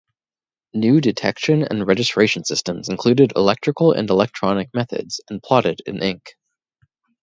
New 0.73 0.99
detection 0.99 1.61
and 1.61 1.85
registration 1.85 2.43
systems 2.43 2.89
included 2.89 3.33
electrical 3.35 3.91
and 3.91 4.09
electronic 4.09 4.73
methods, 4.73 5.21
and 5.29 5.43
plotted 5.43 5.79
in 5.85 6.01
ink. 6.01 6.33